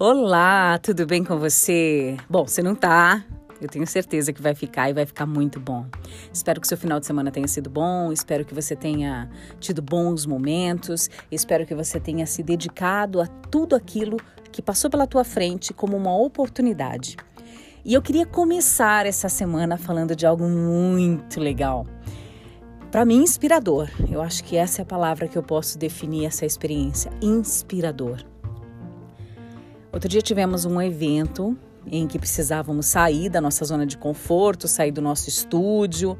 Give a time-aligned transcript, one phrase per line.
[0.00, 2.16] Olá, tudo bem com você?
[2.28, 3.24] Bom, você não tá,
[3.60, 5.86] eu tenho certeza que vai ficar e vai ficar muito bom.
[6.32, 10.26] Espero que seu final de semana tenha sido bom, espero que você tenha tido bons
[10.26, 14.16] momentos, espero que você tenha se dedicado a tudo aquilo
[14.50, 17.16] que passou pela tua frente como uma oportunidade.
[17.84, 21.86] E eu queria começar essa semana falando de algo muito legal.
[22.90, 23.88] Para mim, inspirador.
[24.10, 28.24] Eu acho que essa é a palavra que eu posso definir essa experiência: inspirador.
[29.92, 34.90] Outro dia tivemos um evento em que precisávamos sair da nossa zona de conforto, sair
[34.90, 36.18] do nosso estúdio,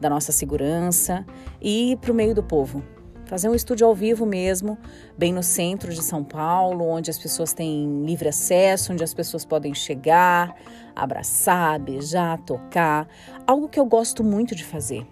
[0.00, 1.24] da nossa segurança
[1.60, 2.82] e ir para o meio do povo.
[3.24, 4.76] Fazer um estúdio ao vivo mesmo,
[5.16, 9.44] bem no centro de São Paulo, onde as pessoas têm livre acesso, onde as pessoas
[9.44, 10.56] podem chegar,
[10.96, 13.06] abraçar, beijar, tocar.
[13.46, 15.06] Algo que eu gosto muito de fazer.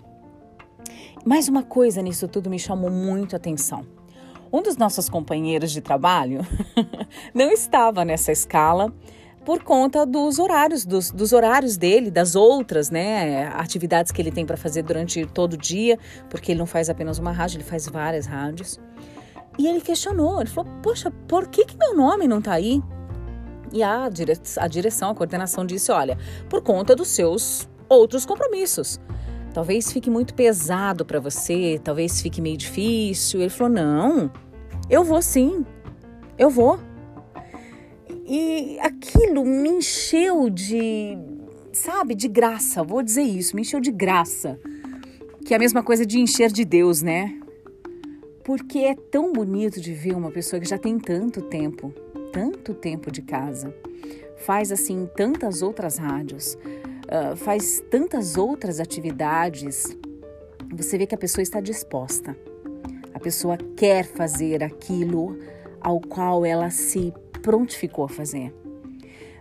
[1.26, 3.84] Mais uma coisa nisso tudo me chamou muito a atenção.
[4.52, 6.46] Um dos nossos companheiros de trabalho
[7.34, 8.94] não estava nessa escala
[9.44, 14.46] por conta dos horários, dos, dos, horários dele, das outras né, atividades que ele tem
[14.46, 15.98] para fazer durante todo o dia,
[16.30, 18.78] porque ele não faz apenas uma rádio, ele faz várias rádios.
[19.58, 22.80] E ele questionou, ele falou, poxa, por que, que meu nome não está aí?
[23.72, 26.16] E a, dire a direção, a coordenação disse, olha,
[26.48, 29.00] por conta dos seus outros compromissos.
[29.56, 33.40] Talvez fique muito pesado para você, talvez fique meio difícil.
[33.40, 34.30] Ele falou: Não,
[34.90, 35.64] eu vou sim,
[36.36, 36.78] eu vou.
[38.28, 41.16] E aquilo me encheu de,
[41.72, 44.60] sabe, de graça, vou dizer isso, me encheu de graça.
[45.42, 47.40] Que é a mesma coisa de encher de Deus, né?
[48.44, 51.94] Porque é tão bonito de ver uma pessoa que já tem tanto tempo,
[52.30, 53.74] tanto tempo de casa,
[54.36, 56.58] faz assim tantas outras rádios,
[57.06, 59.96] uh, faz tantas outras atividades,
[60.72, 62.36] você vê que a pessoa está disposta.
[63.14, 65.38] A pessoa quer fazer aquilo
[65.80, 67.12] ao qual ela se
[67.42, 68.52] prontificou a fazer.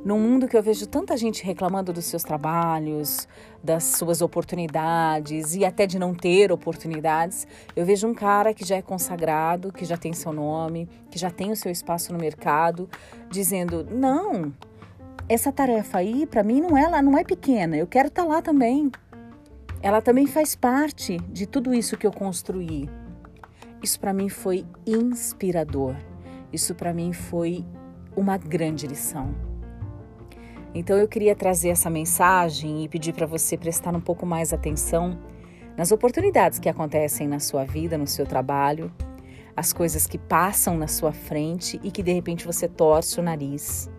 [0.06, 3.28] Num mundo que eu vejo tanta gente reclamando dos seus trabalhos,
[3.64, 8.76] das suas oportunidades e até de não ter oportunidades, eu vejo um cara que já
[8.76, 12.88] é consagrado, que já tem seu nome, que já tem o seu espaço no mercado,
[13.32, 14.54] dizendo: "Não,
[15.28, 17.76] essa tarefa aí para mim não é lá, não é pequena.
[17.76, 18.92] Eu quero estar tá lá também.
[19.82, 22.90] Ela também faz parte de tudo isso que eu construí.
[23.82, 25.96] Isso para mim foi inspirador.
[26.52, 27.66] Isso para mim foi
[28.16, 29.36] uma grande lição.
[30.74, 35.18] Então eu queria trazer essa mensagem e pedir para você prestar um pouco mais atenção
[35.78, 38.92] nas oportunidades que acontecem na sua vida, no seu trabalho,
[39.56, 43.90] as coisas que passam na sua frente e que de repente você torce o nariz.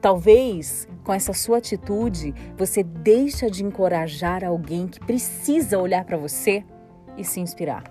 [0.00, 6.64] Talvez com essa sua atitude você deixa de encorajar alguém que precisa olhar para você
[7.16, 7.82] e se inspirar.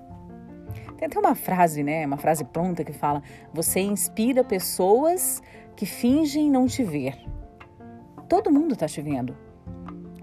[0.97, 2.05] Tem até uma frase, né?
[2.05, 3.21] Uma frase pronta que fala:
[3.53, 5.41] Você inspira pessoas
[5.75, 7.15] que fingem não te ver.
[8.27, 9.37] Todo mundo está te vendo.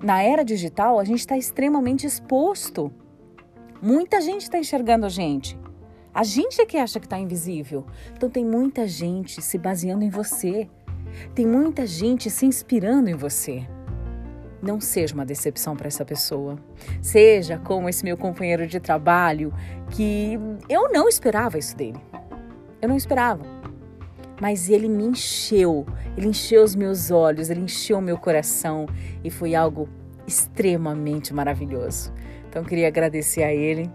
[0.02, 2.92] Na era digital, a gente está extremamente exposto.
[3.80, 5.58] Muita gente está enxergando a gente.
[6.12, 7.86] A gente é que acha que está invisível.
[8.14, 10.68] Então, tem muita gente se baseando em você.
[11.34, 13.66] Tem muita gente se inspirando em você.
[14.62, 16.56] Não seja uma decepção para essa pessoa.
[17.02, 19.52] Seja como esse meu companheiro de trabalho,
[19.90, 20.38] que
[20.68, 22.00] eu não esperava isso dele.
[22.80, 23.44] Eu não esperava.
[24.40, 25.86] Mas ele me encheu,
[26.16, 28.86] ele encheu os meus olhos, ele encheu o meu coração
[29.22, 29.88] e foi algo
[30.26, 32.12] extremamente maravilhoso.
[32.48, 33.90] Então queria agradecer a ele.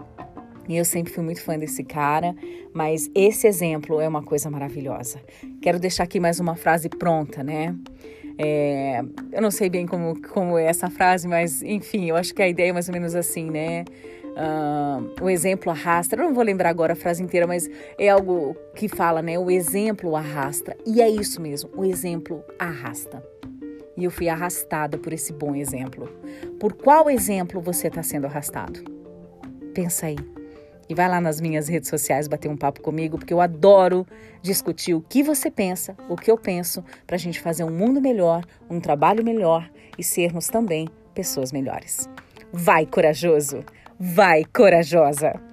[0.70, 2.36] E eu sempre fui muito fã desse cara,
[2.72, 5.20] mas esse exemplo é uma coisa maravilhosa.
[5.64, 7.76] Quero deixar aqui mais uma frase pronta, né?
[8.38, 12.42] É, eu não sei bem como, como é essa frase, mas enfim, eu acho que
[12.44, 13.84] a ideia é mais ou menos assim, né?
[14.28, 16.16] Uh, o exemplo arrasta.
[16.16, 19.40] Eu não vou lembrar agora a frase inteira, mas é algo que fala, né?
[19.40, 20.78] O exemplo arrasta.
[20.86, 23.24] E é isso mesmo, o exemplo arrasta.
[23.98, 26.08] E eu fui arrastada por esse bom exemplo.
[26.60, 28.80] Por qual exemplo você está sendo arrastado?
[29.74, 30.39] Pensa aí.
[30.90, 34.08] E vai lá nas minhas redes sociais bater um papo comigo, porque eu adoro
[34.42, 38.02] discutir o que você pensa, o que eu penso, para a gente fazer um mundo
[38.02, 42.10] melhor, um trabalho melhor e sermos também pessoas melhores.
[42.52, 43.64] Vai, corajoso!
[44.00, 45.49] Vai, corajosa!